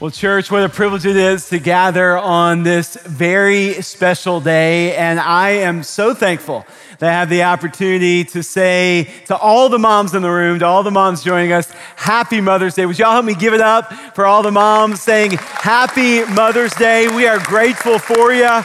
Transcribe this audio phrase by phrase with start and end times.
[0.00, 4.96] Well, church, what a privilege it is to gather on this very special day.
[4.96, 6.66] And I am so thankful
[6.98, 10.66] that I have the opportunity to say to all the moms in the room, to
[10.66, 12.86] all the moms joining us, Happy Mother's Day.
[12.86, 17.06] Would y'all help me give it up for all the moms saying Happy Mother's Day?
[17.06, 18.62] We are grateful for you.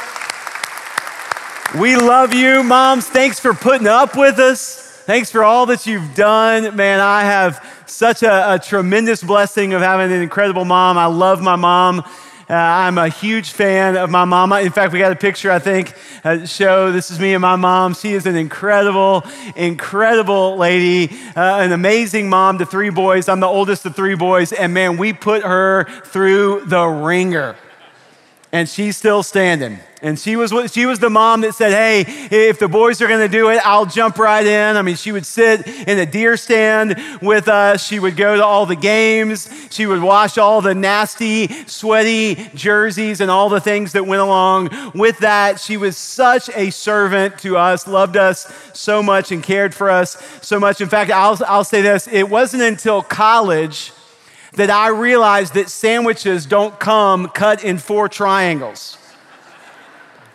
[1.79, 3.07] We love you, moms.
[3.07, 4.88] Thanks for putting up with us.
[5.09, 6.75] Thanks for all that you've done.
[6.75, 10.99] Man, I have such a, a tremendous blessing of having an incredible mom.
[10.99, 12.01] I love my mom.
[12.01, 14.59] Uh, I'm a huge fan of my mama.
[14.61, 17.55] In fact, we got a picture, I think, uh, show this is me and my
[17.55, 17.95] mom.
[17.95, 23.27] She is an incredible, incredible lady, uh, an amazing mom to three boys.
[23.29, 27.55] I'm the oldest of three boys, and man, we put her through the wringer,
[28.51, 29.79] and she's still standing.
[30.01, 33.19] And she was, she was the mom that said, Hey, if the boys are going
[33.19, 34.77] to do it, I'll jump right in.
[34.77, 37.85] I mean, she would sit in a deer stand with us.
[37.85, 39.49] She would go to all the games.
[39.69, 44.69] She would wash all the nasty, sweaty jerseys and all the things that went along
[44.95, 45.59] with that.
[45.59, 50.17] She was such a servant to us, loved us so much, and cared for us
[50.41, 50.79] so much.
[50.79, 53.91] In fact, I'll, I'll say this it wasn't until college
[54.53, 58.98] that I realized that sandwiches don't come cut in four triangles.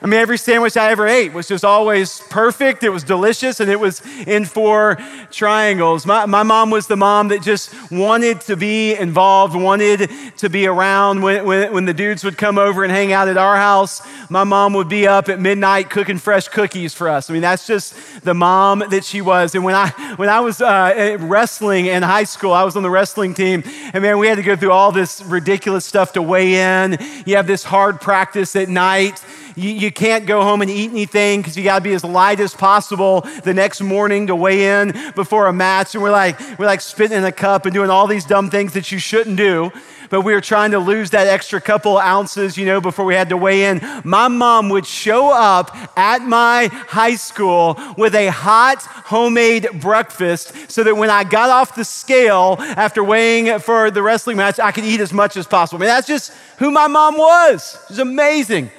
[0.05, 2.83] I mean, every sandwich I ever ate was just always perfect.
[2.83, 4.98] It was delicious and it was in four
[5.30, 6.05] triangles.
[6.05, 10.66] My, my mom was the mom that just wanted to be involved, wanted to be
[10.66, 11.22] around.
[11.22, 14.44] When, when, when the dudes would come over and hang out at our house, my
[14.44, 17.30] mom would be up at midnight cooking fresh cookies for us.
[17.30, 19.55] I mean, that's just the mom that she was.
[19.55, 22.91] And when I, when I was uh, wrestling in high school, I was on the
[22.91, 23.62] wrestling team.
[23.94, 26.98] And man, we had to go through all this ridiculous stuff to weigh in.
[27.24, 29.24] You have this hard practice at night.
[29.56, 32.41] You, you can't go home and eat anything because you got to be as light
[32.41, 35.94] as possible the next morning to weigh in before a match.
[35.94, 38.72] And we're like, we're like spitting in a cup and doing all these dumb things
[38.72, 39.70] that you shouldn't do.
[40.11, 43.30] But we were trying to lose that extra couple ounces, you know, before we had
[43.30, 43.80] to weigh in.
[44.05, 50.84] My mom would show up at my high school with a hot homemade breakfast so
[50.84, 54.84] that when I got off the scale after weighing for the wrestling match, I could
[54.84, 55.79] eat as much as possible.
[55.79, 57.74] I mean, that's just who my mom was.
[57.84, 58.70] It was amazing.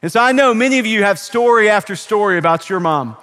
[0.00, 3.16] And so I know many of you have story after story about your mom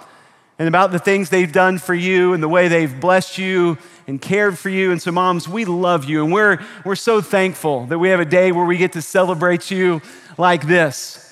[0.58, 4.20] and about the things they've done for you and the way they've blessed you and
[4.20, 4.92] cared for you.
[4.92, 6.22] And so, moms, we love you.
[6.22, 9.70] And we're, we're so thankful that we have a day where we get to celebrate
[9.70, 10.02] you
[10.36, 11.22] like this.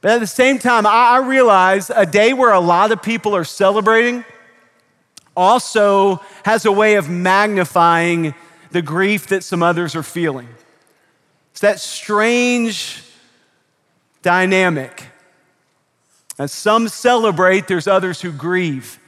[0.00, 3.34] But at the same time, I, I realize a day where a lot of people
[3.34, 4.24] are celebrating
[5.36, 8.34] also has a way of magnifying
[8.70, 10.48] the grief that some others are feeling.
[11.50, 13.02] It's that strange
[14.24, 15.04] dynamic.
[16.38, 18.98] As some celebrate, there's others who grieve.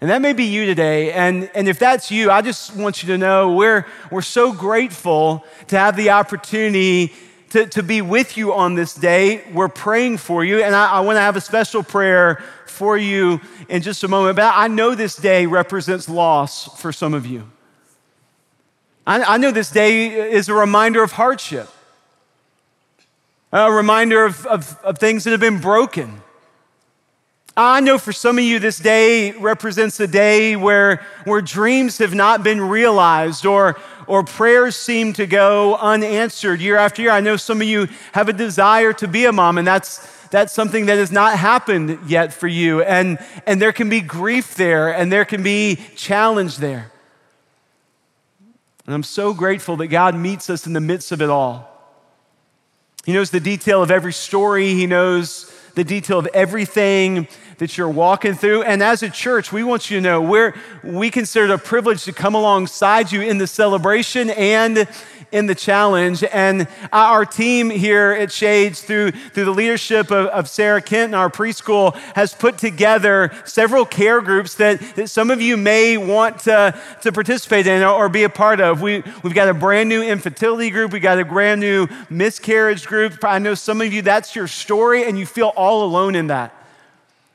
[0.00, 1.12] And that may be you today.
[1.12, 5.44] And, and if that's you, I just want you to know we're, we're so grateful
[5.68, 7.14] to have the opportunity
[7.50, 9.42] to, to be with you on this day.
[9.52, 10.62] We're praying for you.
[10.62, 14.36] And I, I want to have a special prayer for you in just a moment.
[14.36, 17.48] But I know this day represents loss for some of you.
[19.06, 21.70] I, I know this day is a reminder of hardship
[23.52, 26.22] a reminder of, of, of things that have been broken.
[27.56, 32.14] I know for some of you, this day represents a day where, where dreams have
[32.14, 33.76] not been realized or,
[34.06, 37.10] or prayers seem to go unanswered year after year.
[37.10, 40.52] I know some of you have a desire to be a mom, and that's, that's
[40.52, 42.82] something that has not happened yet for you.
[42.82, 46.92] And, and there can be grief there, and there can be challenge there.
[48.86, 51.77] And I'm so grateful that God meets us in the midst of it all.
[53.04, 57.28] He knows the detail of every story, He knows the detail of everything
[57.58, 58.62] that you're walking through.
[58.62, 62.04] And as a church, we want you to know we're, we consider it a privilege
[62.04, 64.88] to come alongside you in the celebration and
[65.32, 66.24] in the challenge.
[66.24, 71.06] And uh, our team here at Shades, through, through the leadership of, of Sarah Kent
[71.06, 75.96] and our preschool, has put together several care groups that, that some of you may
[75.96, 78.82] want to, to participate in or, or be a part of.
[78.82, 83.24] We, we've got a brand new infertility group, we've got a brand new miscarriage group.
[83.24, 86.54] I know some of you, that's your story, and you feel all alone in that.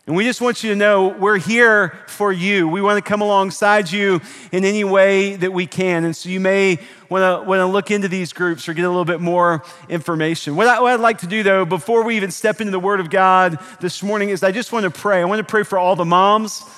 [0.05, 2.67] And we just want you to know we're here for you.
[2.67, 4.19] We want to come alongside you
[4.51, 6.03] in any way that we can.
[6.03, 6.77] And so you may
[7.07, 10.57] want to, want to look into these groups or get a little bit more information.
[10.57, 12.99] What, I, what I'd like to do, though, before we even step into the Word
[12.99, 15.21] of God this morning, is I just want to pray.
[15.21, 16.69] I want to pray for all the moms.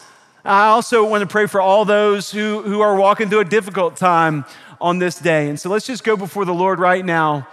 [0.44, 3.98] I also want to pray for all those who, who are walking through a difficult
[3.98, 4.46] time
[4.80, 5.50] on this day.
[5.50, 7.48] And so let's just go before the Lord right now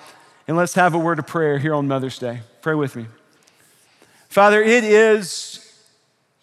[0.46, 2.40] and let's have a word of prayer here on Mother's Day.
[2.60, 3.06] Pray with me.
[4.28, 5.61] Father, it is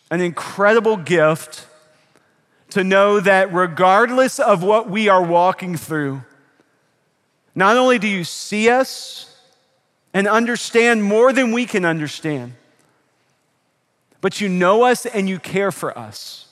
[0.09, 1.67] an incredible gift
[2.71, 6.21] to know that regardless of what we are walking through,
[7.55, 9.35] Not only do you see us
[10.13, 12.53] and understand more than we can understand,
[14.21, 16.48] but you know us and you care for us.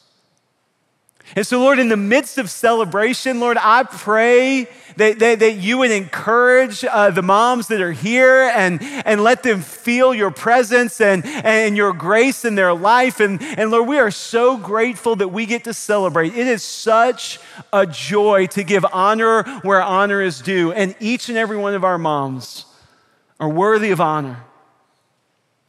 [1.36, 5.80] And so, Lord, in the midst of celebration, Lord, I pray that, that, that you
[5.80, 11.00] would encourage uh, the moms that are here and, and let them feel your presence
[11.02, 13.20] and, and your grace in their life.
[13.20, 16.36] And, and Lord, we are so grateful that we get to celebrate.
[16.36, 17.40] It is such
[17.72, 20.72] a joy to give honor where honor is due.
[20.72, 22.66] And each and every one of our moms
[23.40, 24.44] are worthy of honor.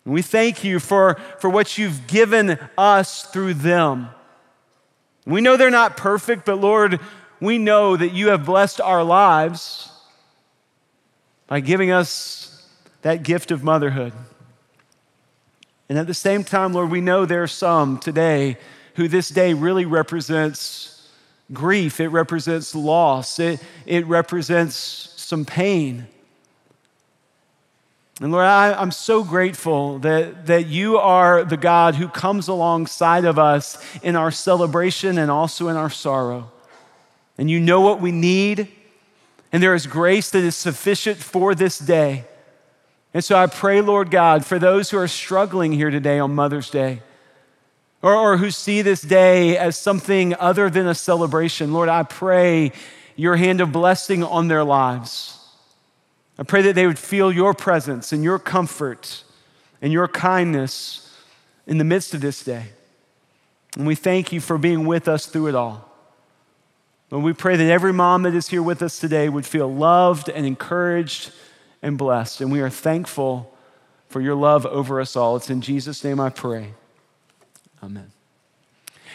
[0.05, 4.09] And we thank you for, for what you've given us through them.
[5.29, 7.01] We know they're not perfect, but Lord,
[7.39, 9.93] we know that you have blessed our lives
[11.47, 12.67] by giving us
[13.03, 14.15] that gift of motherhood.
[15.91, 18.57] And at the same time, Lord, we know there are some today
[18.95, 21.09] who this day really represents
[21.53, 24.77] grief, it represents loss, it, it represents
[25.17, 26.07] some pain.
[28.21, 33.25] And Lord, I, am so grateful that, that you are the God who comes alongside
[33.25, 36.51] of us in our celebration and also in our sorrow.
[37.37, 38.67] And you know what we need,
[39.53, 42.25] and there is grace that is sufficient for this day.
[43.15, 46.71] And so I pray, Lord God, for those who are struggling here today on Mother's
[46.71, 47.03] Day,
[48.03, 52.73] or, or who see this day as something other than a celebration, Lord, I pray
[53.15, 55.38] your hand of blessing on their lives.
[56.39, 59.25] I pray that they would feel your presence and your comfort
[59.83, 61.17] and your kindness
[61.67, 62.67] in the midst of this day.
[63.77, 65.85] And we thank you for being with us through it all.
[67.11, 70.29] And we pray that every mom that is here with us today would feel loved
[70.29, 71.33] and encouraged
[71.83, 72.41] and blessed.
[72.41, 73.55] And we are thankful
[74.09, 75.37] for your love over us all.
[75.37, 76.75] It's in Jesus' name I pray.
[77.83, 78.11] Amen.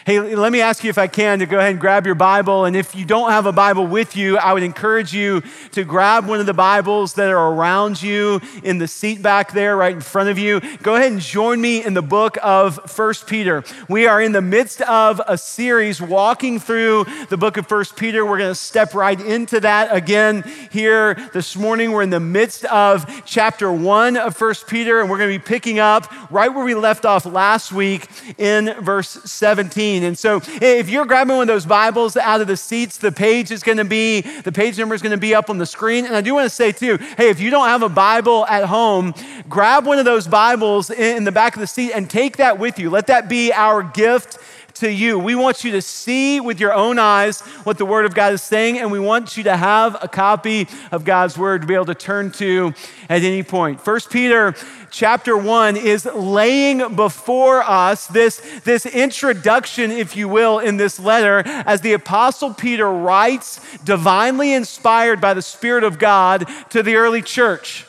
[0.06, 2.66] Hey, let me ask you if I can to go ahead and grab your Bible.
[2.66, 5.42] And if you don't have a Bible with you, I would encourage you
[5.72, 9.78] to grab one of the Bibles that are around you in the seat back there,
[9.78, 10.60] right in front of you.
[10.82, 13.64] Go ahead and join me in the book of First Peter.
[13.88, 18.26] We are in the midst of a series walking through the book of First Peter.
[18.26, 21.94] We're going to step right into that again here this morning.
[21.94, 25.46] We're in the midst of chapter one of First Peter, and we're going to be
[25.46, 29.93] picking up right where we left off last week in verse 17.
[30.02, 33.52] And so if you're grabbing one of those Bibles out of the seats, the page
[33.52, 36.06] is going to be, the page number is going to be up on the screen.
[36.06, 38.64] And I do want to say too, hey, if you don't have a Bible at
[38.64, 39.14] home,
[39.50, 42.80] grab one of those Bibles in the back of the seat and take that with
[42.80, 42.90] you.
[42.90, 44.40] Let that be our gift
[44.76, 45.20] to you.
[45.20, 48.42] We want you to see with your own eyes what the Word of God is
[48.42, 51.86] saying, and we want you to have a copy of God's Word to be able
[51.86, 52.74] to turn to
[53.10, 53.82] at any point.
[53.82, 54.56] First Peter
[54.90, 61.44] chapter 1 is laying before us this, this introduction, if you will, in this letter
[61.46, 67.22] as the Apostle Peter writes, divinely inspired by the Spirit of God, to the early
[67.22, 67.86] church.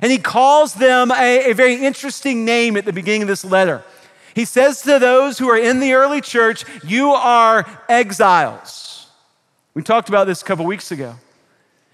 [0.00, 3.82] And he calls them a, a very interesting name at the beginning of this letter.
[4.34, 9.06] He says to those who are in the early church, You are exiles.
[9.74, 11.16] We talked about this a couple weeks ago.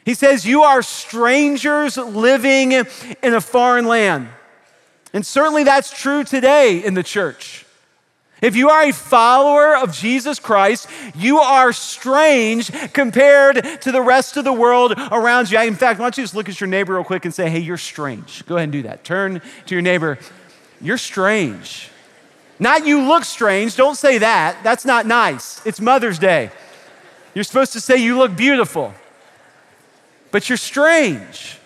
[0.04, 2.86] He says, You are strangers living in
[3.22, 4.28] a foreign land.
[5.12, 7.64] And certainly that's true today in the church.
[8.40, 14.36] If you are a follower of Jesus Christ, you are strange compared to the rest
[14.36, 15.58] of the world around you.
[15.58, 17.58] In fact, why don't you just look at your neighbor real quick and say, Hey,
[17.58, 18.46] you're strange.
[18.46, 19.02] Go ahead and do that.
[19.02, 20.18] Turn to your neighbor.
[20.80, 21.90] You're strange.
[22.58, 23.76] Not you look strange.
[23.76, 24.62] Don't say that.
[24.62, 25.64] That's not nice.
[25.64, 26.50] It's Mother's Day.
[27.34, 28.92] You're supposed to say you look beautiful,
[30.30, 31.58] but you're strange.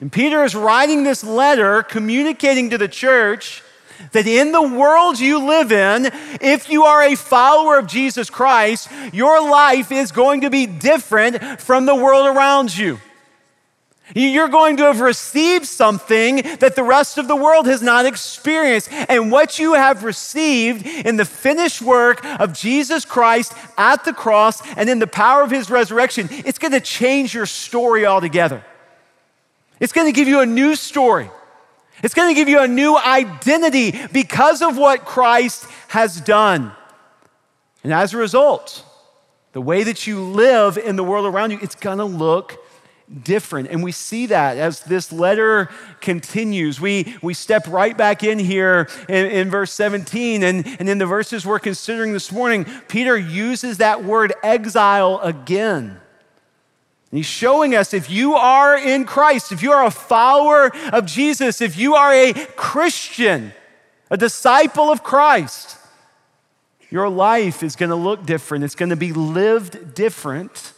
[0.00, 3.62] And Peter is writing this letter communicating to the church
[4.12, 6.10] that in the world you live in,
[6.42, 11.60] if you are a follower of Jesus Christ, your life is going to be different
[11.60, 13.00] from the world around you.
[14.14, 18.88] You're going to have received something that the rest of the world has not experienced.
[18.92, 24.64] And what you have received in the finished work of Jesus Christ at the cross
[24.76, 28.64] and in the power of his resurrection, it's going to change your story altogether.
[29.80, 31.28] It's going to give you a new story.
[32.02, 36.72] It's going to give you a new identity because of what Christ has done.
[37.82, 38.84] And as a result,
[39.52, 42.58] the way that you live in the world around you, it's going to look
[43.22, 43.68] different.
[43.68, 45.68] And we see that as this letter
[46.00, 46.80] continues.
[46.80, 50.42] We, we step right back in here in, in, verse 17.
[50.42, 56.00] And, and in the verses we're considering this morning, Peter uses that word exile again.
[57.10, 61.06] And he's showing us if you are in Christ, if you are a follower of
[61.06, 63.52] Jesus, if you are a Christian,
[64.10, 65.78] a disciple of Christ,
[66.90, 68.64] your life is going to look different.
[68.64, 70.72] It's going to be lived different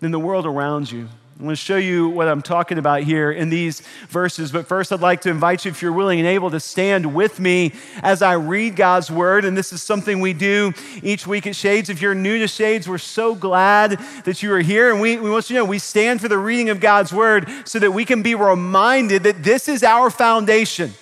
[0.00, 1.08] than the world around you.
[1.38, 4.50] I'm going to show you what I'm talking about here in these verses.
[4.50, 7.38] But first, I'd like to invite you, if you're willing and able, to stand with
[7.38, 9.44] me as I read God's word.
[9.44, 11.90] And this is something we do each week at Shades.
[11.90, 14.90] If you're new to Shades, we're so glad that you are here.
[14.90, 17.48] And we, we want you to know we stand for the reading of God's word
[17.64, 20.92] so that we can be reminded that this is our foundation.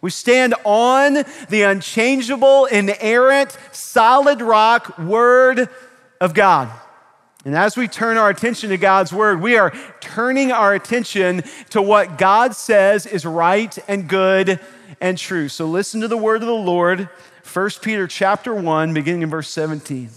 [0.00, 5.68] We stand on the unchangeable, inerrant, solid rock word
[6.18, 6.70] of God.
[7.44, 11.82] And as we turn our attention to God's word, we are turning our attention to
[11.82, 14.60] what God says is right and good
[15.00, 15.48] and true.
[15.48, 17.08] So listen to the word of the Lord,
[17.52, 20.10] 1 Peter chapter 1, beginning in verse 17.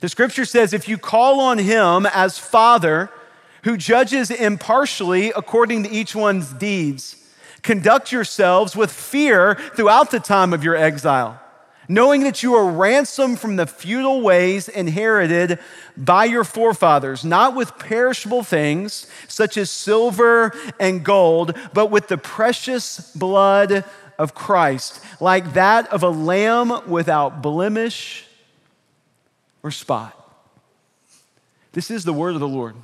[0.00, 3.10] The scripture says, If you call on him as Father,
[3.64, 7.16] who judges impartially according to each one's deeds,
[7.62, 11.40] conduct yourselves with fear throughout the time of your exile
[11.88, 15.58] knowing that you are ransomed from the futile ways inherited
[15.96, 22.18] by your forefathers, not with perishable things such as silver and gold, but with the
[22.18, 23.84] precious blood
[24.18, 28.26] of Christ, like that of a lamb without blemish
[29.62, 30.14] or spot.
[31.72, 32.74] This is the word of the Lord.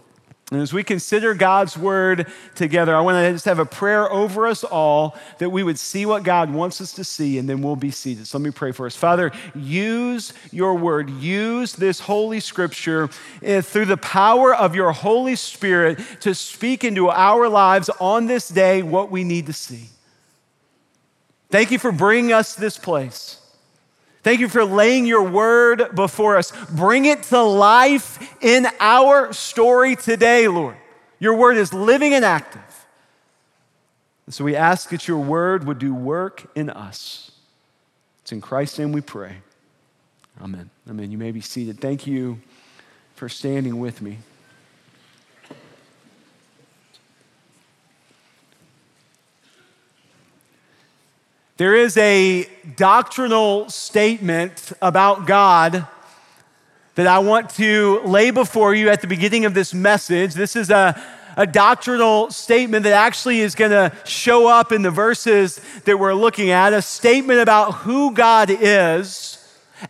[0.55, 4.47] And as we consider God's word together, I want to just have a prayer over
[4.47, 7.77] us all that we would see what God wants us to see, and then we'll
[7.77, 8.27] be seated.
[8.27, 8.95] So let me pray for us.
[8.95, 13.11] Father, use your word, use this holy scripture
[13.43, 18.49] eh, through the power of your Holy Spirit to speak into our lives on this
[18.49, 19.89] day what we need to see.
[21.51, 23.41] Thank you for bringing us this place.
[24.25, 26.51] Thank you for laying your word before us.
[26.71, 30.77] Bring it to life in our story today, Lord.
[31.21, 32.87] Your word is living and active.
[34.25, 37.33] And so we ask that your word would do work in us.
[38.23, 39.37] It's in Christ's name we pray.
[40.41, 40.71] Amen.
[40.89, 41.11] Amen.
[41.11, 41.79] You may be seated.
[41.79, 42.41] Thank you
[43.17, 44.19] for standing with me.
[51.57, 55.87] There is a doctrinal statement about God
[56.97, 60.35] that I want to lay before you at the beginning of this message.
[60.35, 61.01] This is a,
[61.37, 66.13] a doctrinal statement that actually is going to show up in the verses that we're
[66.13, 69.39] looking at, a statement about who God is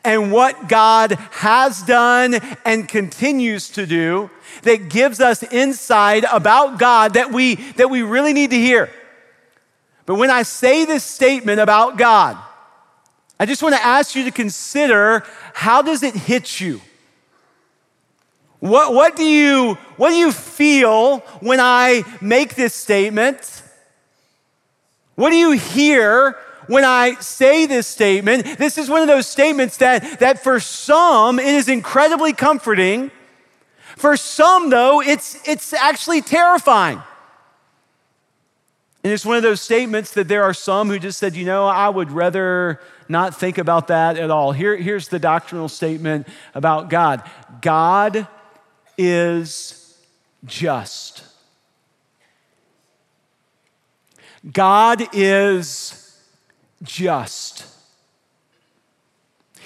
[0.04, 2.35] and what God has done
[2.66, 4.28] and continues to do
[4.64, 8.90] that gives us insight about God that we, that we really need to hear.
[10.07, 12.37] But when I say this statement about God,
[13.39, 16.81] I just want to ask you to consider how does it hit you?
[18.61, 23.63] What, what, do you, what do you feel when I make this statement?
[25.17, 28.59] What do you hear when I say this statement?
[28.59, 33.11] This is one of those statements that, that for some it is incredibly comforting.
[33.97, 37.03] For some, though, it's, it's actually terrifying.
[39.05, 41.67] And it's one of those statements that there are some who just said, you know,
[41.67, 44.53] I would rather not think about that at all.
[44.53, 47.23] Here, here's the doctrinal statement about God
[47.61, 48.27] God
[48.97, 49.99] is
[50.47, 51.23] just.
[54.51, 56.19] God is
[56.83, 57.67] just.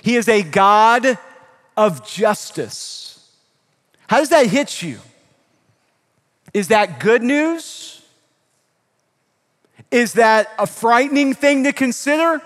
[0.03, 1.17] He is a God
[1.77, 3.37] of justice.
[4.09, 4.99] How does that hit you?
[6.53, 7.78] Is that good news?
[9.91, 12.43] Is that a frightening thing to consider?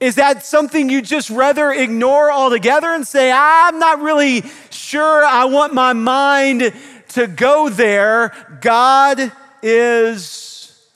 [0.00, 5.44] Is that something you just rather ignore altogether and say, I'm not really sure I
[5.44, 6.72] want my mind
[7.10, 8.32] to go there?
[8.62, 9.30] God
[9.62, 10.88] is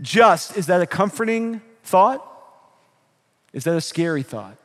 [0.00, 0.56] just.
[0.56, 2.24] Is that a comforting thought?
[3.54, 4.56] Is that a scary thought?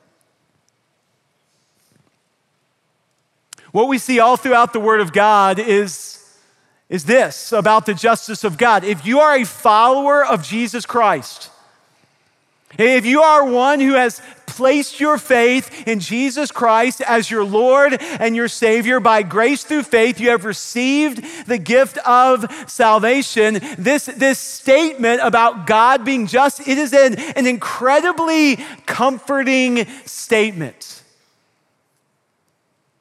[3.71, 6.22] What we see all throughout the Word of God is
[6.93, 8.83] is this about the justice of God.
[8.83, 11.49] If you are a follower of Jesus Christ,
[12.77, 17.99] if you are one who has placed your faith in Jesus Christ as your Lord
[17.99, 23.59] and your Savior by grace through faith, you have received the gift of salvation.
[23.79, 30.92] This, this statement about God being just, it is an, an incredibly comforting statement.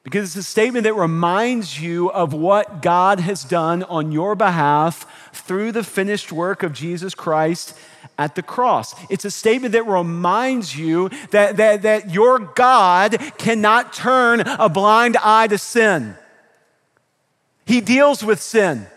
[0.03, 5.31] Because it's a statement that reminds you of what God has done on your behalf
[5.33, 7.77] through the finished work of Jesus Christ
[8.17, 8.93] at the cross.
[9.09, 15.15] It's a statement that reminds you that, that, that your God cannot turn a blind
[15.17, 16.15] eye to sin.
[17.65, 18.87] He deals with sin.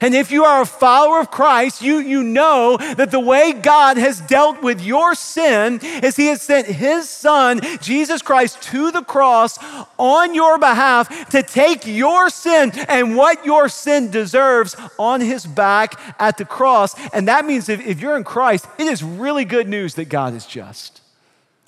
[0.00, 3.96] And if you are a follower of Christ, you, you know that the way God
[3.96, 9.02] has dealt with your sin is He has sent His Son, Jesus Christ, to the
[9.02, 9.58] cross
[9.98, 15.98] on your behalf to take your sin and what your sin deserves on His back
[16.20, 16.94] at the cross.
[17.10, 20.34] And that means if, if you're in Christ, it is really good news that God
[20.34, 21.00] is just.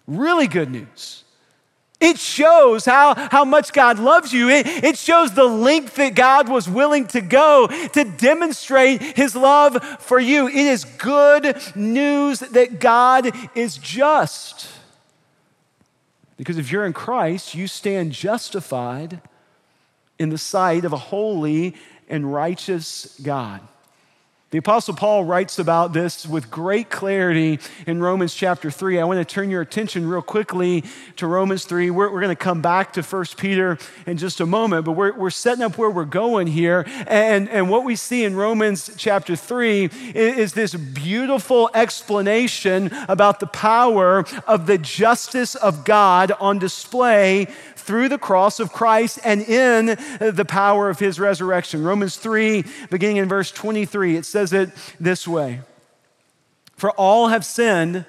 [0.07, 1.25] Really good news.
[2.01, 4.49] It shows how, how much God loves you.
[4.49, 9.83] It, it shows the length that God was willing to go to demonstrate his love
[10.01, 10.47] for you.
[10.47, 14.69] It is good news that God is just.
[16.37, 19.21] Because if you're in Christ, you stand justified
[20.21, 21.75] in the sight of a holy
[22.09, 23.61] and righteous God.
[24.51, 28.99] The Apostle Paul writes about this with great clarity in Romans chapter 3.
[28.99, 30.85] I want to turn your attention real quickly
[31.17, 31.91] to Romans 3.
[31.91, 33.77] We're, we're going to come back to 1 Peter
[34.07, 36.87] in just a moment, but we're, we're setting up where we're going here.
[37.07, 43.41] And, and what we see in Romans chapter 3 is, is this beautiful explanation about
[43.41, 47.49] the power of the justice of God on display
[47.89, 51.83] through the cross of Christ and in the power of his resurrection.
[51.83, 54.69] Romans 3, beginning in verse 23, it says it
[55.01, 55.63] this way
[56.77, 58.05] For all have sinned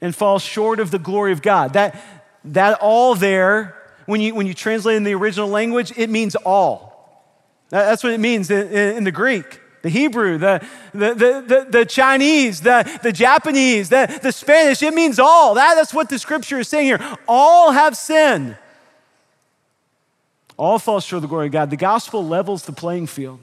[0.00, 1.74] and fall short of the glory of God.
[1.74, 2.02] That,
[2.46, 3.76] that all there,
[4.06, 7.36] when you, when you translate in the original language, it means all.
[7.68, 12.62] That's what it means in, in the Greek the Hebrew, the, the, the, the, Chinese,
[12.62, 14.82] the, the Japanese, the, the Spanish.
[14.82, 15.54] It means all.
[15.54, 17.18] That, that's what the scripture is saying here.
[17.28, 18.56] All have sinned
[20.56, 21.70] all falls short of the glory of God.
[21.70, 23.40] The gospel levels the playing field.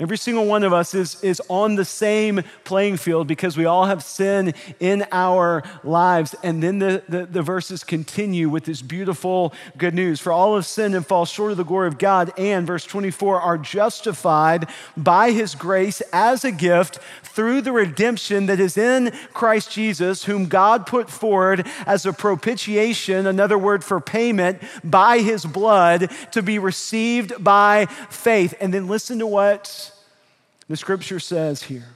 [0.00, 3.84] Every single one of us is, is on the same playing field because we all
[3.84, 6.34] have sin in our lives.
[6.42, 10.18] And then the, the, the, verses continue with this beautiful good news.
[10.18, 13.42] For all have sinned and fall short of the glory of God, and verse 24,
[13.42, 19.70] are justified by his grace as a gift through the redemption that is in Christ
[19.70, 26.10] Jesus, whom God put forward as a propitiation, another word for payment, by his blood
[26.32, 28.54] to be received by faith.
[28.60, 29.89] And then listen to what
[30.70, 31.88] the scripture says here.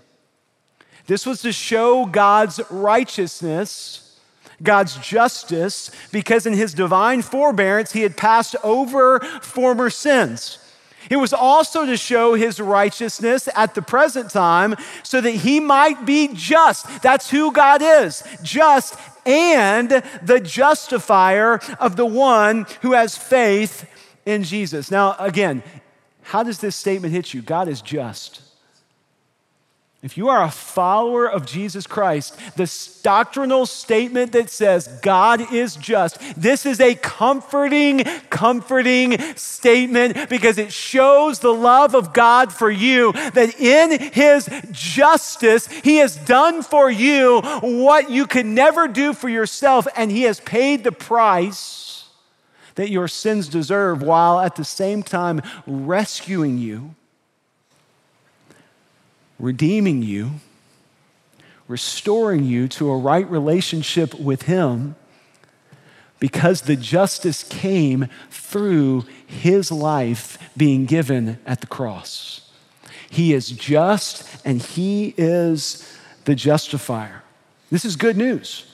[1.07, 4.19] This was to show God's righteousness,
[4.61, 10.59] God's justice, because in his divine forbearance, he had passed over former sins.
[11.09, 16.05] It was also to show his righteousness at the present time so that he might
[16.05, 17.01] be just.
[17.01, 23.89] That's who God is just and the justifier of the one who has faith
[24.27, 24.91] in Jesus.
[24.91, 25.63] Now, again,
[26.23, 27.41] how does this statement hit you?
[27.41, 28.44] God is just.
[30.05, 35.77] If you are a follower of Jesus Christ, this doctrinal statement that says God is
[35.77, 42.71] just, this is a comforting, comforting statement because it shows the love of God for
[42.71, 49.15] you that in His justice, He has done for you what you could never do
[49.15, 52.11] for yourself, and He has paid the price
[52.75, 56.95] that your sins deserve while at the same time rescuing you
[59.39, 60.33] redeeming you,
[61.69, 64.97] restoring you to a right relationship with Him
[66.19, 72.51] because the justice came through His life being given at the cross.
[73.11, 75.91] He is just and He is
[76.25, 77.23] the justifier.
[77.71, 78.74] This is good news.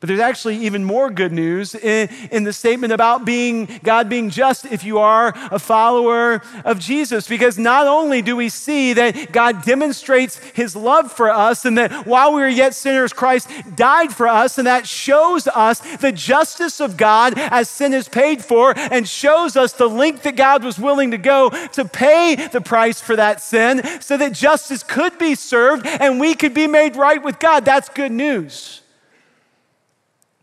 [0.00, 4.30] But there's actually even more good news in, in, the statement about being God being
[4.30, 7.26] just if you are a follower of Jesus.
[7.26, 12.06] Because not only do we see that God demonstrates his love for us and that
[12.06, 16.80] while we were yet sinners, Christ died for us, and that shows us the justice
[16.80, 20.78] of God as sin is paid for and shows us the length that God was
[20.78, 25.34] willing to go to pay the price for that sin so that justice could be
[25.34, 27.64] served and we could be made right with God.
[27.64, 28.82] That's good news.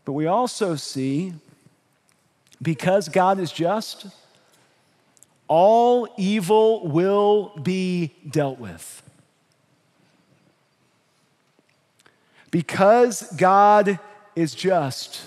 [0.06, 1.34] But we also see,
[2.62, 4.06] because God is just,
[5.48, 9.02] all evil will be dealt with.
[12.52, 13.98] Because God
[14.36, 15.22] is just,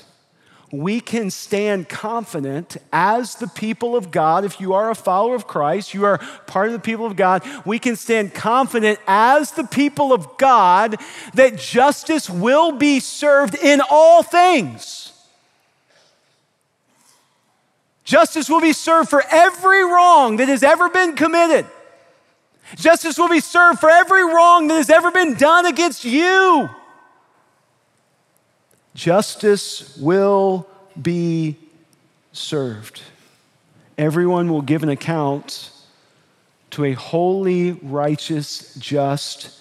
[0.71, 4.45] we can stand confident as the people of God.
[4.45, 7.43] If you are a follower of Christ, you are part of the people of God,
[7.65, 10.97] we can stand confident as the people of God
[11.33, 15.11] that justice will be served in all things.
[18.03, 21.65] Justice will be served for every wrong that has ever been committed.
[22.75, 26.69] Justice will be served for every wrong that has ever been done against you.
[28.99, 30.67] Justice will
[31.01, 31.55] be
[32.33, 33.01] served.
[33.97, 35.71] Everyone will give an account
[36.71, 39.57] to a holy, righteous, just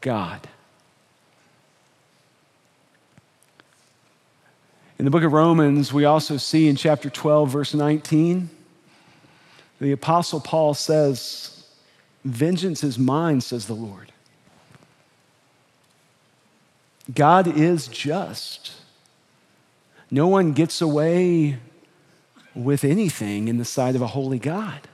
[0.00, 0.48] God.
[4.98, 8.50] In the book of Romans, we also see in chapter 12, verse 19,
[9.80, 11.68] the Apostle Paul says,
[12.24, 14.10] Vengeance is mine, says the Lord.
[17.14, 18.72] God is just.
[20.10, 21.58] No one gets away
[22.54, 24.88] with anything in the sight of a holy God.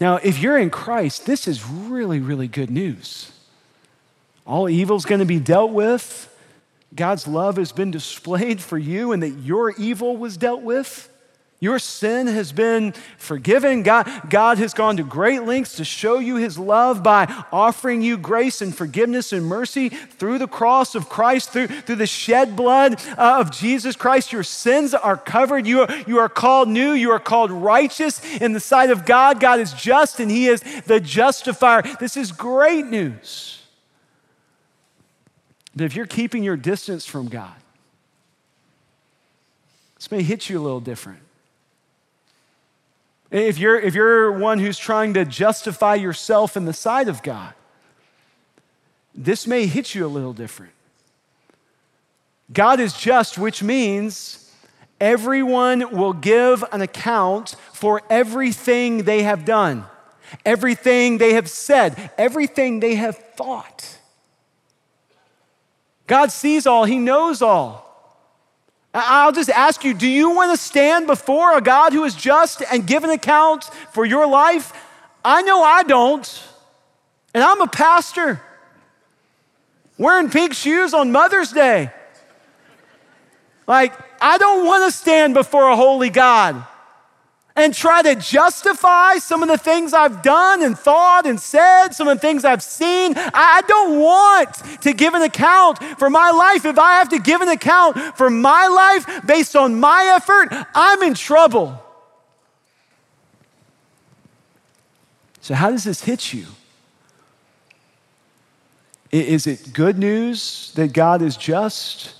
[0.00, 3.32] Now, if you're in Christ, this is really, really good news.
[4.46, 6.26] All evil's going to be dealt with.
[6.94, 11.08] God's love has been displayed for you, and that your evil was dealt with.
[11.62, 13.82] Your sin has been forgiven.
[13.82, 18.16] God, God has gone to great lengths to show you his love by offering you
[18.16, 22.98] grace and forgiveness and mercy through the cross of Christ, through, through the shed blood
[23.18, 24.32] uh, of Jesus Christ.
[24.32, 25.66] Your sins are covered.
[25.66, 26.92] You are, you are called new.
[26.92, 29.38] You are called righteous in the sight of God.
[29.38, 31.82] God is just and he is the justifier.
[32.00, 33.60] This is great news.
[35.76, 37.54] But if you're keeping your distance from God,
[39.96, 41.20] this may hit you a little different.
[43.30, 47.54] If you're, if you're one who's trying to justify yourself in the sight of God,
[49.14, 50.72] this may hit you a little different.
[52.52, 54.52] God is just, which means
[55.00, 59.84] everyone will give an account for everything they have done,
[60.44, 63.98] everything they have said, everything they have thought.
[66.08, 67.89] God sees all, He knows all.
[68.92, 72.62] I'll just ask you do you want to stand before a God who is just
[72.72, 74.72] and give an account for your life?
[75.24, 76.44] I know I don't.
[77.32, 78.40] And I'm a pastor
[79.98, 81.90] wearing pink shoes on Mother's Day.
[83.66, 86.64] Like, I don't want to stand before a holy God
[87.60, 92.08] and try to justify some of the things I've done and thought and said, some
[92.08, 93.14] of the things I've seen.
[93.16, 96.64] I don't want to give an account for my life.
[96.64, 101.02] If I have to give an account for my life based on my effort, I'm
[101.02, 101.82] in trouble.
[105.40, 106.46] So, how does this hit you?
[109.10, 112.14] Is it good news that God is just?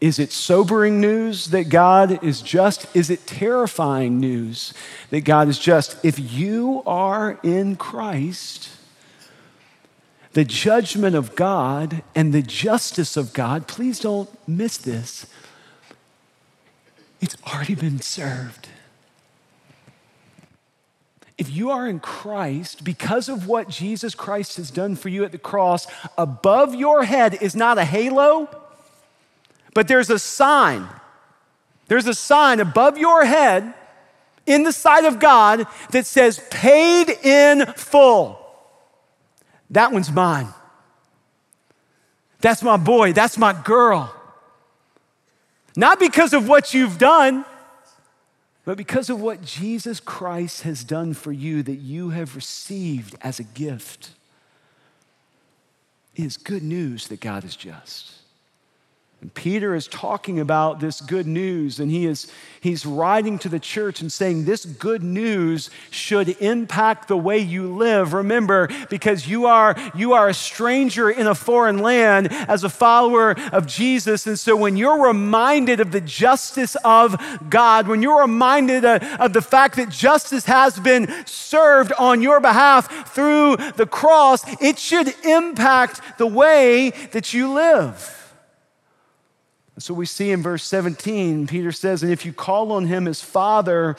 [0.00, 2.94] Is it sobering news that God is just?
[2.94, 4.74] Is it terrifying news
[5.10, 6.04] that God is just?
[6.04, 8.68] If you are in Christ,
[10.34, 15.26] the judgment of God and the justice of God, please don't miss this,
[17.22, 18.68] it's already been served.
[21.38, 25.32] If you are in Christ, because of what Jesus Christ has done for you at
[25.32, 25.86] the cross,
[26.18, 28.48] above your head is not a halo
[29.76, 30.88] but there's a sign.
[31.88, 33.74] There's a sign above your head
[34.46, 38.38] in the sight of God that says, paid in full.
[39.68, 40.48] That one's mine.
[42.40, 43.12] That's my boy.
[43.12, 44.16] That's my girl.
[45.76, 47.44] Not because of what you've done,
[48.64, 53.38] but because of what Jesus Christ has done for you that you have received as
[53.38, 54.12] a gift.
[56.14, 58.14] It is good news that God is just.
[59.22, 63.58] And Peter is talking about this good news, and he is he's writing to the
[63.58, 68.12] church and saying this good news should impact the way you live.
[68.12, 73.34] Remember, because you are you are a stranger in a foreign land as a follower
[73.52, 77.16] of Jesus, and so when you're reminded of the justice of
[77.48, 82.38] God, when you're reminded of, of the fact that justice has been served on your
[82.38, 88.24] behalf through the cross, it should impact the way that you live.
[89.78, 93.20] So we see in verse 17, Peter says, And if you call on him as
[93.20, 93.96] Father,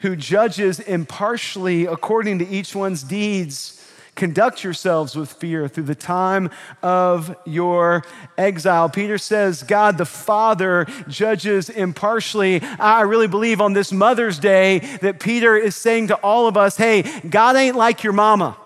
[0.00, 3.74] who judges impartially according to each one's deeds,
[4.14, 6.50] conduct yourselves with fear through the time
[6.82, 8.04] of your
[8.36, 8.88] exile.
[8.88, 12.60] Peter says, God the Father judges impartially.
[12.78, 16.76] I really believe on this Mother's Day that Peter is saying to all of us,
[16.76, 18.56] hey, God ain't like your mama.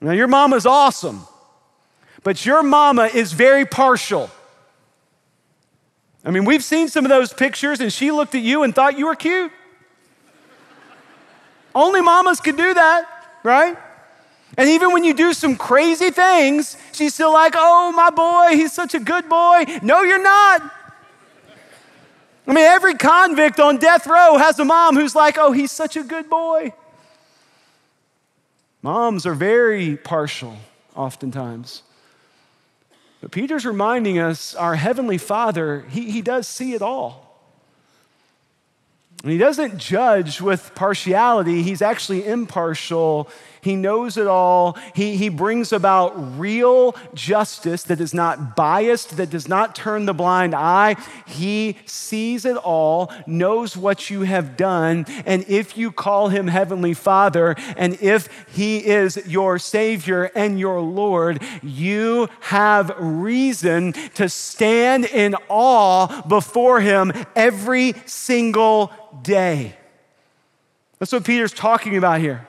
[0.00, 1.22] Now, your mama's awesome,
[2.22, 4.30] but your mama is very partial.
[6.24, 8.98] I mean, we've seen some of those pictures, and she looked at you and thought
[8.98, 9.50] you were cute.
[11.74, 13.08] Only mamas could do that,
[13.42, 13.76] right?
[14.58, 18.72] And even when you do some crazy things, she's still like, oh, my boy, he's
[18.72, 19.64] such a good boy.
[19.82, 20.62] No, you're not.
[22.46, 25.96] I mean, every convict on death row has a mom who's like, oh, he's such
[25.96, 26.72] a good boy.
[28.82, 30.56] Moms are very partial,
[30.96, 31.82] oftentimes.
[33.20, 37.26] But Peter's reminding us our Heavenly Father, he, he does see it all.
[39.22, 43.28] And he doesn't judge with partiality, he's actually impartial
[43.62, 44.78] he knows it all.
[44.94, 50.14] He, he brings about real justice that is not biased, that does not turn the
[50.14, 50.96] blind eye.
[51.26, 55.06] He sees it all, knows what you have done.
[55.26, 60.80] And if you call him Heavenly Father, and if he is your Savior and your
[60.80, 68.92] Lord, you have reason to stand in awe before him every single
[69.22, 69.76] day.
[70.98, 72.46] That's what Peter's talking about here.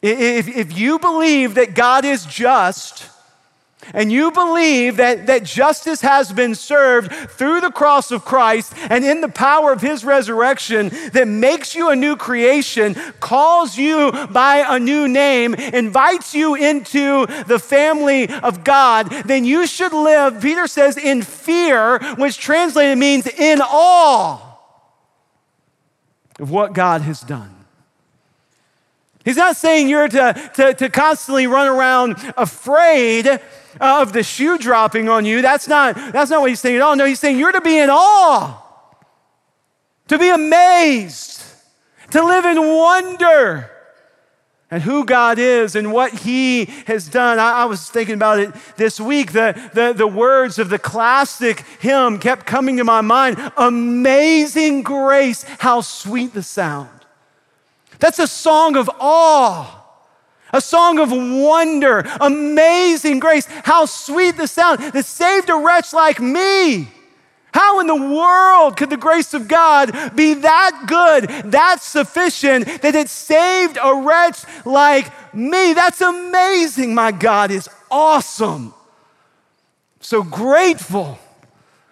[0.00, 3.08] If, if you believe that God is just,
[3.94, 9.04] and you believe that, that justice has been served through the cross of Christ and
[9.04, 14.64] in the power of his resurrection that makes you a new creation, calls you by
[14.68, 20.66] a new name, invites you into the family of God, then you should live, Peter
[20.66, 24.58] says, in fear, which translated means in awe
[26.38, 27.57] of what God has done.
[29.24, 33.40] He's not saying you're to, to, to constantly run around afraid
[33.80, 35.42] of the shoe dropping on you.
[35.42, 36.96] That's not, that's not what he's saying at all.
[36.96, 38.62] No, he's saying you're to be in awe,
[40.08, 41.42] to be amazed,
[42.10, 43.70] to live in wonder
[44.70, 47.38] at who God is and what He has done.
[47.38, 49.32] I, I, was thinking about it this week.
[49.32, 55.44] The, the, the words of the classic hymn kept coming to my mind Amazing grace,
[55.58, 56.97] how sweet the sound
[57.98, 59.74] that's a song of awe.
[60.52, 63.46] A song of wonder, amazing grace.
[63.64, 66.88] How sweet the sound that saved a wretch like me.
[67.52, 72.94] How in the world could the grace of God be that good, that sufficient, that
[72.94, 75.72] it saved a wretch like me?
[75.74, 76.94] That's amazing.
[76.94, 78.72] My God is awesome.
[80.00, 81.18] So grateful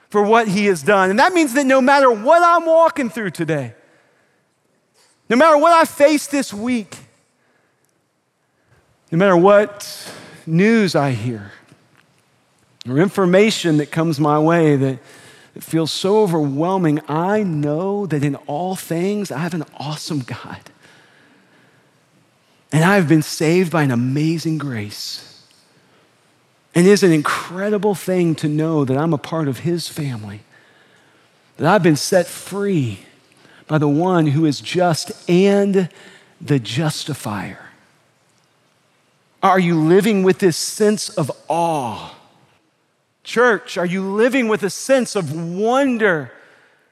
[0.09, 1.11] for what He has done.
[1.11, 3.75] And that means that no matter what I'm walking through today,
[5.29, 6.97] no matter what I face this week,
[9.11, 10.13] no matter what
[10.47, 11.53] news I hear
[12.89, 14.99] or information that comes my way that,
[15.55, 20.61] that feels so overwhelming, I know that in all things I have an awesome God.
[22.73, 25.45] And I've been saved by an amazing grace.
[26.75, 30.43] And it is an incredible thing to know that I'm a part of His family,
[31.57, 33.01] that I've been set free
[33.67, 35.89] by the one who is just and
[36.41, 37.67] the justifier?
[39.43, 42.15] Are you living with this sense of awe?
[43.23, 46.33] Church, are you living with a sense of wonder?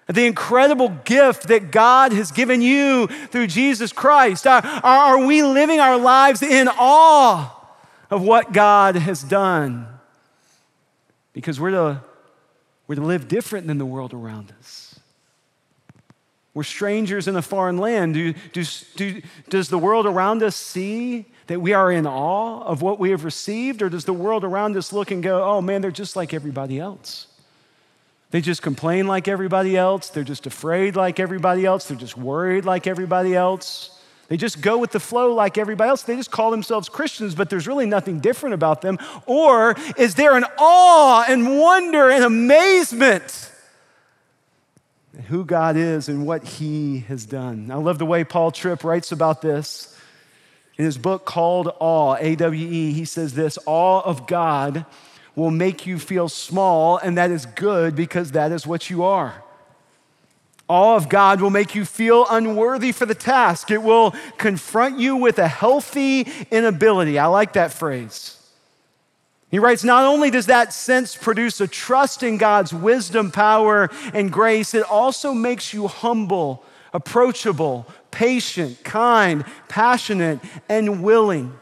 [0.09, 4.47] At the incredible gift that God has given you through Jesus Christ.
[4.47, 7.51] Are, are we living our lives in awe
[8.11, 9.87] of what God has done?
[11.33, 12.03] Because we're to,
[12.87, 14.84] we're to live different than the world around us.
[16.55, 18.15] We're strangers in a foreign land.
[18.15, 18.65] Do, do,
[18.95, 23.11] do, does the world around us see that we are in awe of what we
[23.11, 23.83] have received?
[23.83, 26.79] Or does the world around us look and go, oh man, they're just like everybody
[26.79, 27.27] else?
[28.31, 30.11] They just complain like everybody else.
[30.11, 31.87] They're just afraid like everybody else.
[31.87, 34.01] They're just worried like everybody else.
[34.29, 36.03] They just go with the flow like everybody else.
[36.03, 38.99] They just call themselves Christians, but there's really nothing different about them.
[39.27, 43.53] Or is there an awe and wonder and amazement?
[45.29, 47.71] Who God is and what He has done.
[47.71, 49.91] I love the way Paul Tripp writes about this.
[50.77, 54.85] In his book called Awe, A W E, he says this Awe of God
[55.37, 59.43] will make you feel small, and that is good because that is what you are.
[60.67, 63.71] Awe of God will make you feel unworthy for the task.
[63.71, 67.19] It will confront you with a healthy inability.
[67.19, 68.41] I like that phrase.
[69.55, 74.33] He writes, not only does that sense produce a trust in God's wisdom, power, and
[74.33, 81.57] grace, it also makes you humble, approachable, patient, kind, passionate, and willing.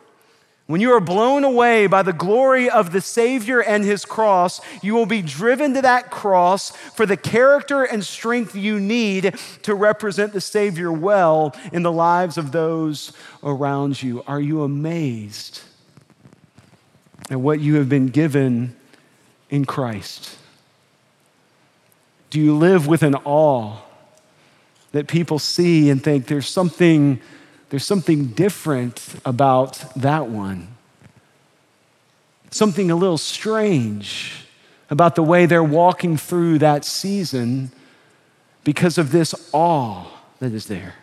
[0.68, 4.94] When you are blown away by the glory of the Savior and His cross, you
[4.94, 10.33] will be driven to that cross for the character and strength you need to represent
[10.33, 14.24] the Savior well in the lives of those around you.
[14.26, 15.61] Are you amazed?
[17.31, 18.75] And what you have been given
[19.51, 20.37] in Christ?
[22.31, 23.77] Do you live with an awe
[24.93, 27.21] that people see and think there's something,
[27.71, 30.69] there's something different about that one?
[32.51, 34.47] Something a little strange
[34.91, 37.71] about the way they're walking through that season
[38.65, 40.07] because of this awe
[40.39, 40.95] that is there.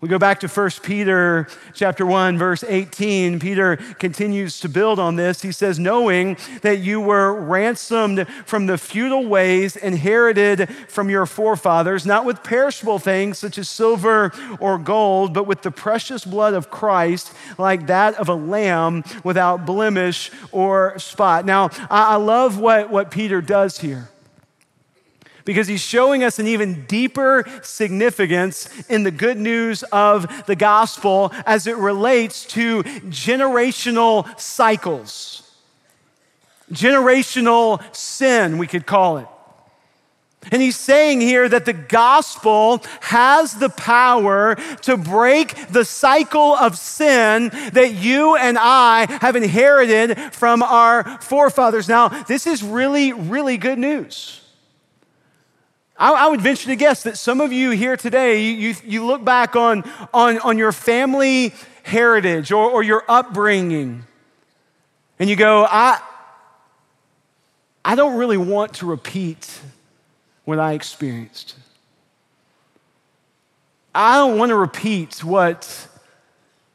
[0.00, 3.38] We go back to 1 Peter chapter 1 verse 18.
[3.38, 5.42] Peter continues to build on this.
[5.42, 12.06] He says, "Knowing that you were ransomed from the futile ways inherited from your forefathers,
[12.06, 16.70] not with perishable things such as silver or gold, but with the precious blood of
[16.70, 23.10] Christ, like that of a lamb without blemish or spot." Now, I love what, what
[23.10, 24.08] Peter does here
[25.44, 31.32] because he's showing us an even deeper significance in the good news of the gospel
[31.46, 35.42] as it relates to generational cycles,
[36.72, 39.26] generational sin, we could call it.
[40.50, 46.78] And he's saying here that the gospel has the power to break the cycle of
[46.78, 51.88] sin that you and I have inherited from our forefathers.
[51.88, 54.39] Now, this is really, really good news.
[56.00, 59.22] I, I, would venture to guess that some of you here today, you, you, look
[59.22, 59.84] back on,
[60.14, 64.04] on, on your family heritage or, or your upbringing,
[65.18, 66.00] and you go, I,
[67.84, 69.60] I don't really want to repeat
[70.46, 71.54] what I experienced.
[73.94, 75.86] I don't want to repeat what,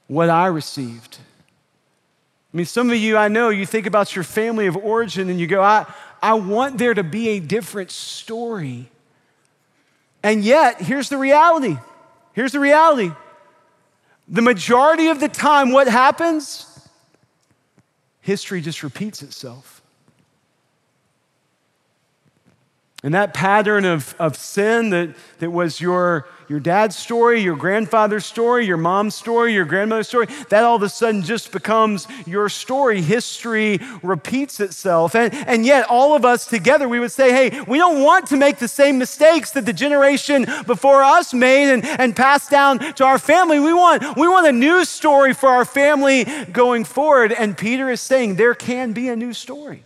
[0.05, 1.17] what I received.
[2.53, 5.39] I mean, some of you, I know, you think about your family of origin and
[5.39, 8.91] you go, I, I want there to be a different story.
[10.25, 11.77] And yet, here's the reality.
[12.33, 13.11] Here's the reality.
[14.27, 16.65] The majority of the time, what happens?
[18.21, 19.83] History just repeats itself.
[23.03, 28.25] And that pattern of, of sin that, that was your, your dad's story, your grandfather's
[28.25, 32.49] story, your mom's story, your grandmother's story, that all of a sudden just becomes your
[32.49, 33.01] story.
[33.01, 35.15] History repeats itself.
[35.15, 38.37] And, and yet, all of us together, we would say, hey, we don't want to
[38.37, 43.05] make the same mistakes that the generation before us made and, and passed down to
[43.05, 43.59] our family.
[43.59, 47.31] We want, we want a new story for our family going forward.
[47.31, 49.84] And Peter is saying there can be a new story.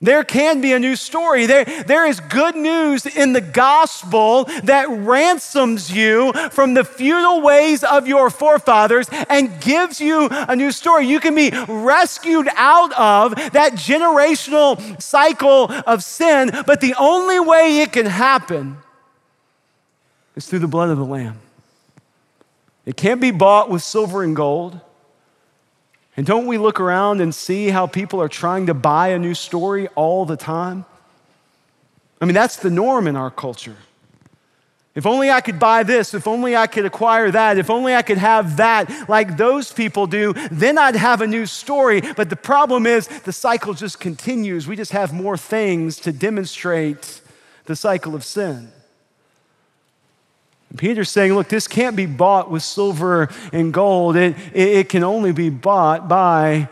[0.00, 1.46] There can be a new story.
[1.46, 7.82] There, there is good news in the gospel that ransoms you from the futile ways
[7.82, 11.06] of your forefathers and gives you a new story.
[11.06, 17.80] You can be rescued out of that generational cycle of sin, but the only way
[17.80, 18.76] it can happen
[20.34, 21.38] is through the blood of the Lamb.
[22.84, 24.78] It can't be bought with silver and gold.
[26.16, 29.34] And don't we look around and see how people are trying to buy a new
[29.34, 30.86] story all the time?
[32.20, 33.76] I mean, that's the norm in our culture.
[34.94, 38.00] If only I could buy this, if only I could acquire that, if only I
[38.00, 42.00] could have that like those people do, then I'd have a new story.
[42.00, 44.66] But the problem is the cycle just continues.
[44.66, 47.20] We just have more things to demonstrate
[47.66, 48.72] the cycle of sin.
[50.76, 54.16] Peter's saying, look, this can't be bought with silver and gold.
[54.16, 56.68] It, it, it, can only be bought by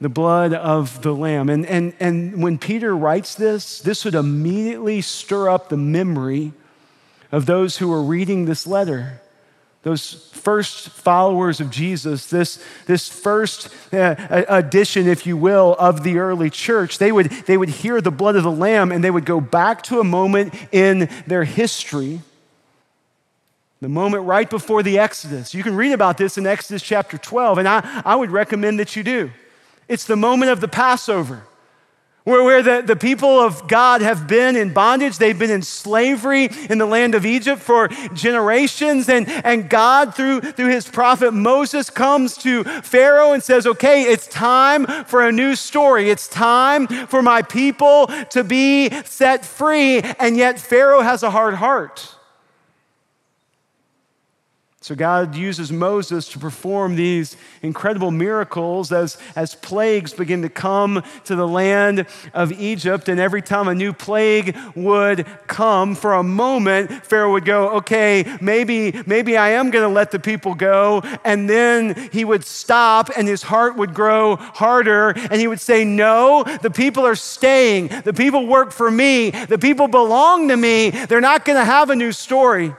[0.00, 1.48] the blood of the Lamb.
[1.48, 6.52] And, and, and when Peter writes this, this would immediately stir up the memory
[7.32, 9.20] of those who are reading this letter.
[9.82, 16.18] Those first followers of Jesus, this, this first uh, edition, if you will, of the
[16.18, 19.24] early church, they would, they would hear the blood of the Lamb and they would
[19.24, 22.20] go back to a moment in their history
[23.80, 25.52] the moment right before the Exodus.
[25.52, 28.96] You can read about this in Exodus chapter 12, and I, I would recommend that
[28.96, 29.30] you do.
[29.88, 31.42] It's the moment of the Passover,
[32.24, 35.18] where, where the, the people of God have been in bondage.
[35.18, 39.08] They've been in slavery in the land of Egypt for generations.
[39.08, 44.26] And, and God, through, through his prophet Moses, comes to Pharaoh and says, Okay, it's
[44.26, 46.10] time for a new story.
[46.10, 50.00] It's time for my people to be set free.
[50.18, 52.15] And yet, Pharaoh has a hard heart.
[54.86, 61.02] So God uses Moses to perform these incredible miracles as, as plagues begin to come
[61.24, 63.08] to the land of Egypt.
[63.08, 68.38] And every time a new plague would come, for a moment, Pharaoh would go, okay,
[68.40, 71.02] maybe, maybe I am going to let the people go.
[71.24, 75.10] And then he would stop and his heart would grow harder.
[75.16, 77.88] And he would say, no, the people are staying.
[77.88, 79.30] The people work for me.
[79.30, 80.90] The people belong to me.
[80.90, 82.72] They're not going to have a new story.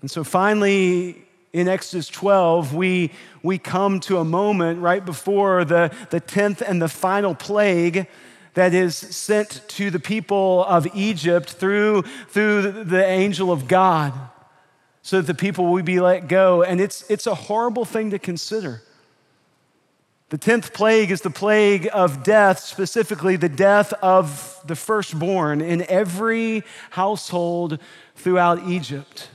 [0.00, 3.10] And so finally, in Exodus 12, we,
[3.42, 8.06] we come to a moment right before the, the 10th and the final plague
[8.54, 14.12] that is sent to the people of Egypt through, through the angel of God
[15.02, 16.62] so that the people will be let go.
[16.62, 18.82] And it's, it's a horrible thing to consider.
[20.30, 25.86] The tenth plague is the plague of death, specifically the death of the firstborn in
[25.88, 27.78] every household
[28.16, 29.30] throughout Egypt.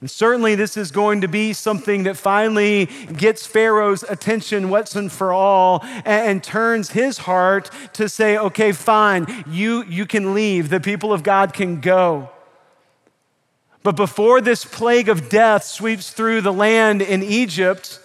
[0.00, 2.86] And certainly, this is going to be something that finally
[3.16, 8.70] gets Pharaoh's attention once and for all and, and, turns his heart to say, okay,
[8.70, 10.68] fine, you, you can leave.
[10.68, 12.30] The people of God can go.
[13.82, 18.00] But before this plague of death sweeps through the land in Egypt,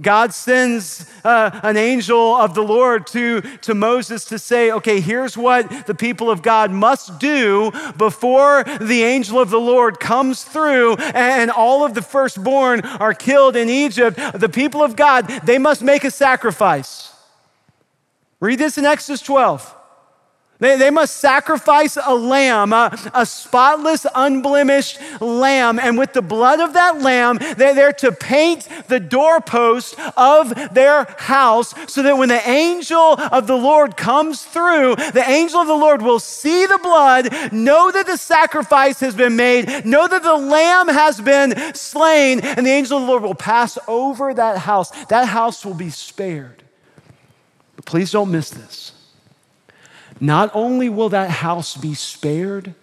[0.00, 5.36] God sends uh, an angel of the Lord to, to Moses to say, okay, here's
[5.36, 10.96] what the people of God must do before the angel of the Lord comes through
[10.96, 14.18] and all of the firstborn are killed in Egypt.
[14.34, 17.14] The people of God, they must make a sacrifice.
[18.40, 19.76] Read this in Exodus 12.
[20.62, 25.80] They, they must sacrifice a lamb, a, a spotless, unblemished lamb.
[25.80, 31.04] And with the blood of that lamb, they're there to paint the doorpost of their
[31.18, 35.74] house so that when the angel of the Lord comes through, the angel of the
[35.74, 40.36] Lord will see the blood, know that the sacrifice has been made, know that the
[40.36, 44.90] lamb has been slain, and the angel of the Lord will pass over that house.
[45.06, 46.62] That house will be spared.
[47.74, 48.92] But please don't miss this.
[50.22, 52.76] Not only will that house be spared,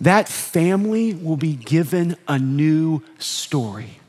[0.00, 4.00] that family will be given a new story.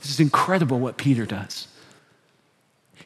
[0.00, 1.68] This is incredible what Peter does.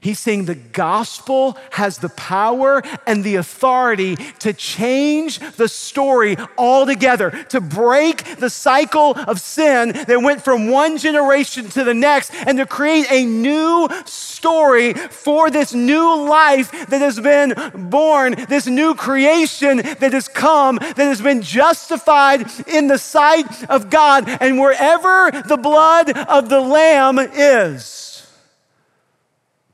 [0.01, 7.31] He's saying the gospel has the power and the authority to change the story altogether,
[7.49, 12.59] to break the cycle of sin that went from one generation to the next, and
[12.59, 17.55] to create a new story for this new life that has been
[17.91, 23.91] born, this new creation that has come, that has been justified in the sight of
[23.91, 24.29] God.
[24.41, 28.08] And wherever the blood of the Lamb is,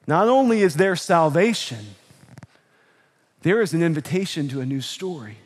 [0.07, 1.95] not only is there salvation,
[3.43, 5.39] there is an invitation to a new story.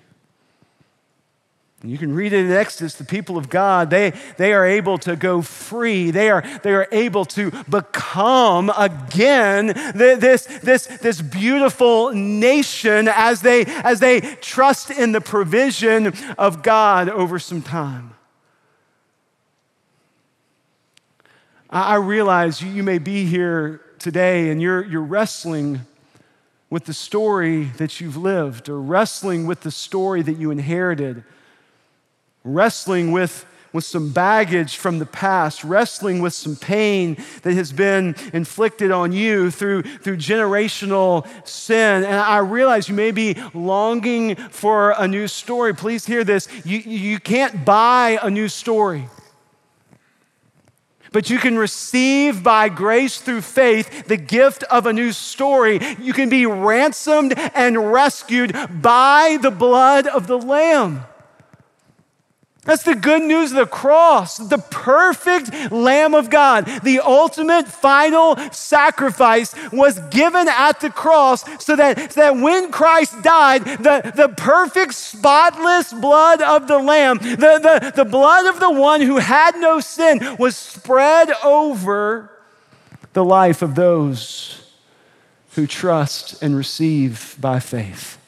[1.85, 5.15] You can read it in Exodus, the people of God, they, they are able to
[5.15, 6.11] go free.
[6.11, 13.65] They are, they are able to become again this, this, this beautiful nation as they,
[13.65, 18.15] as they trust in the provision of God over some time.
[21.71, 25.81] I realize you may be here today and you're, you're wrestling
[26.71, 31.25] with the story that you've lived, or wrestling with the story that you inherited,
[32.45, 38.15] wrestling with, with some baggage from the past, wrestling with some pain that has been
[38.35, 42.05] inflicted on you through, through generational sin.
[42.05, 45.75] And I realize you may be longing for a new story.
[45.75, 46.49] Please hear this.
[46.67, 49.09] You, you can't buy a new story.
[51.13, 55.81] But you can receive by grace through faith the gift of a new story.
[55.99, 61.05] You can be ransomed and rescued by the blood of the Lamb.
[62.69, 66.67] That's the good news of the cross, the perfect Lamb of God.
[66.83, 73.23] The ultimate final sacrifice was given at the cross so that, so that when Christ
[73.23, 78.71] died, the, the perfect, spotless blood of the Lamb, the, the, the blood of the
[78.71, 82.31] one who had no sin, was spread over
[83.15, 84.71] the life of those
[85.53, 88.19] who trust and receive by faith.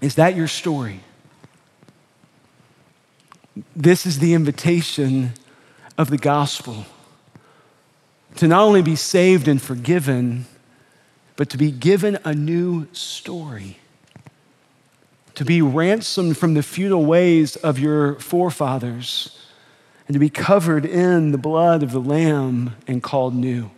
[0.00, 1.00] Is that your story?
[3.76, 5.32] This is the invitation
[5.98, 6.86] of the gospel
[8.36, 10.46] to not only be saved and forgiven,
[11.36, 13.78] but to be given a new story,
[15.34, 19.38] to be ransomed from the futile ways of your forefathers,
[20.08, 23.70] and to be covered in the blood of the Lamb and called new.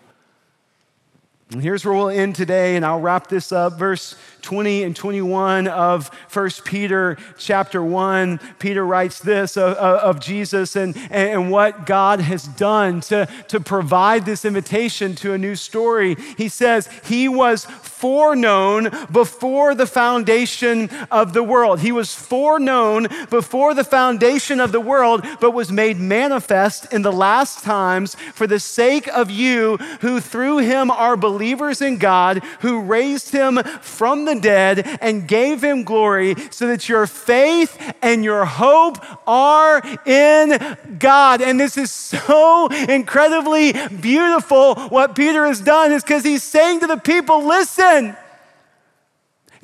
[1.54, 3.78] And here's where we'll end today, and I'll wrap this up.
[3.78, 8.40] Verse 20 and 21 of 1 Peter chapter 1.
[8.58, 14.26] Peter writes this of, of Jesus and, and what God has done to, to provide
[14.26, 16.16] this invitation to a new story.
[16.36, 17.66] He says, He was
[18.04, 21.80] foreknown before the foundation of the world.
[21.80, 27.10] He was foreknown before the foundation of the world, but was made manifest in the
[27.10, 32.82] last times for the sake of you who through him are believers in God, who
[32.82, 38.44] raised him from the dead and gave him glory, so that your faith and your
[38.44, 41.40] hope are in God.
[41.40, 44.74] And this is so incredibly beautiful.
[44.74, 48.16] What Peter has done is because he's saying to the people, listen, Listen,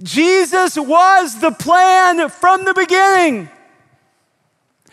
[0.03, 3.49] Jesus was the plan from the beginning.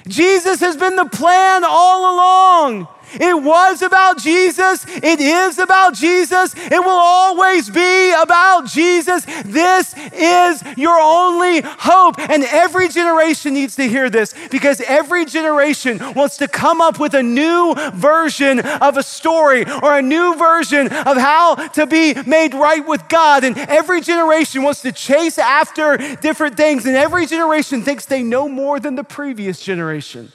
[0.08, 2.88] Jesus has been the plan all along.
[3.14, 4.86] It was about Jesus.
[4.88, 6.54] It is about Jesus.
[6.56, 9.26] It will always be about Jesus.
[9.46, 12.20] This is your only hope.
[12.20, 17.14] And every generation needs to hear this because every generation wants to come up with
[17.14, 22.54] a new version of a story or a new version of how to be made
[22.54, 23.44] right with God.
[23.44, 26.86] And every generation wants to chase after different things.
[26.86, 30.32] And every generation thinks they know more than the previous generation.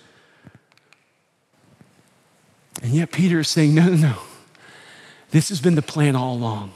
[2.83, 4.19] And yet Peter is saying, no, no, no.
[5.31, 6.73] This has been the plan all along.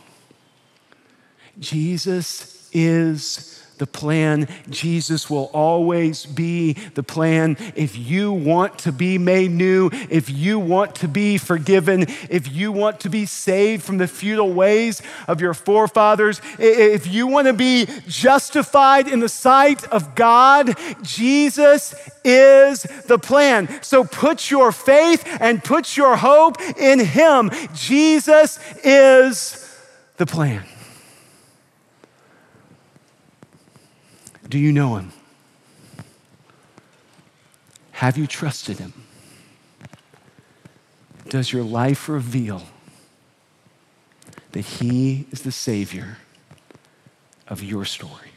[1.59, 4.49] Jesus is the plan.
[4.68, 7.57] Jesus will always be the plan.
[7.74, 12.72] If you want to be made new, if you want to be forgiven, if you
[12.72, 17.53] want to be saved from the futile ways of your forefathers, if you want to
[17.53, 23.83] be justified in the sight of God, Jesus is the plan.
[23.83, 27.51] So put your faith and put your hope in Him.
[27.74, 29.62] Jesus is
[30.16, 30.64] the plan.
[34.49, 35.12] Do you know him?
[37.92, 38.92] Have you trusted him?
[41.28, 42.62] Does your life reveal
[44.53, 46.18] that he is the Savior
[47.49, 48.30] of your story?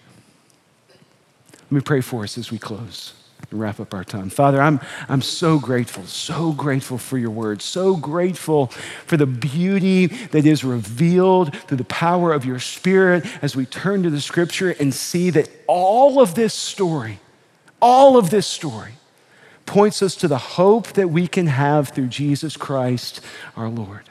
[1.54, 3.14] Let me pray for us as we close
[3.52, 4.30] wrap up our time.
[4.30, 8.68] Father, I'm, I'm so grateful, so grateful for your word, so grateful
[9.06, 14.04] for the beauty that is revealed through the power of your spirit as we turn
[14.04, 17.20] to the scripture and see that all of this story,
[17.82, 18.94] all of this story,
[19.66, 23.22] points us to the hope that we can have through Jesus Christ
[23.56, 24.02] our Lord.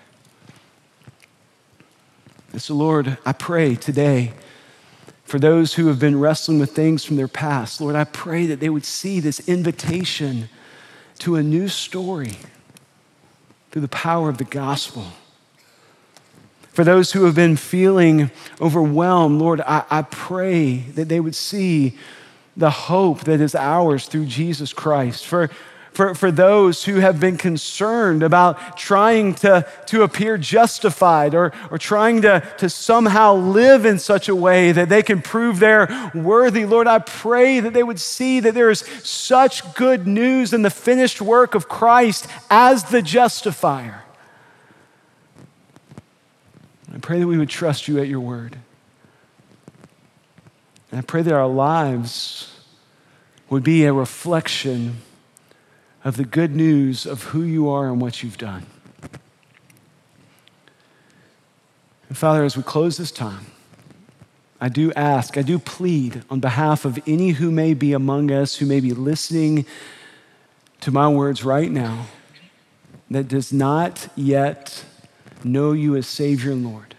[2.52, 4.32] And so, Lord, I pray today
[5.28, 7.82] for those who have been wrestling with things from their past.
[7.82, 10.48] Lord, I pray that they would see this invitation
[11.18, 12.38] to a new story
[13.70, 15.04] through the power of the gospel.
[16.70, 21.98] For those who have been feeling overwhelmed, Lord, I, I pray that they would see
[22.56, 25.26] the hope that is ours through Jesus Christ.
[25.26, 25.50] For
[25.98, 31.76] for, for those who have been concerned about trying to, to appear justified or, or
[31.76, 36.64] trying to, to somehow live in such a way that they can prove they're worthy.
[36.64, 40.70] Lord, I pray that they would see that there is such good news in the
[40.70, 44.04] finished work of Christ as the justifier.
[46.94, 48.56] I pray that we would trust you at your word.
[50.92, 52.54] And I pray that our lives
[53.50, 54.98] would be a reflection
[56.04, 58.66] of the good news of who you are and what you've done.
[62.08, 63.46] And Father, as we close this time,
[64.60, 68.56] I do ask, I do plead on behalf of any who may be among us,
[68.56, 69.66] who may be listening
[70.80, 72.06] to my words right now,
[73.10, 74.84] that does not yet
[75.44, 76.94] know you as Savior and Lord,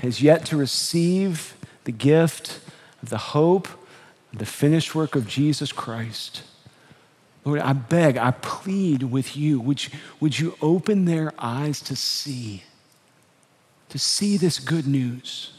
[0.00, 2.60] has yet to receive the gift
[3.02, 3.68] of the hope
[4.32, 6.42] of the finished work of Jesus Christ.
[7.44, 9.60] Lord, I beg, I plead with you.
[9.60, 9.98] Would, you.
[10.20, 12.64] would you open their eyes to see,
[13.88, 15.52] to see this good news,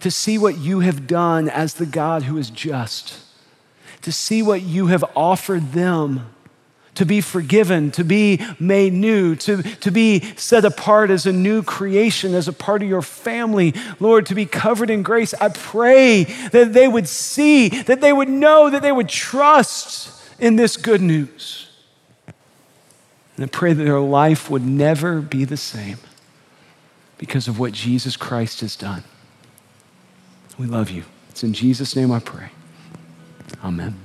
[0.00, 3.18] to see what you have done as the God who is just,
[4.02, 6.34] to see what you have offered them
[6.94, 11.62] to be forgiven, to be made new, to, to be set apart as a new
[11.62, 15.34] creation, as a part of your family, Lord, to be covered in grace.
[15.34, 20.56] I pray that they would see, that they would know, that they would trust in
[20.56, 21.68] this good news.
[23.36, 25.98] And I pray that their life would never be the same
[27.18, 29.02] because of what Jesus Christ has done.
[30.58, 31.04] We love you.
[31.30, 32.50] It's in Jesus' name I pray.
[33.64, 34.03] Amen.